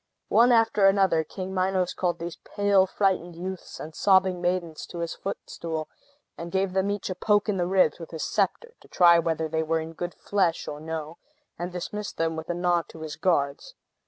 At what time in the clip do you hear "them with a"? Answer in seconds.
12.17-12.55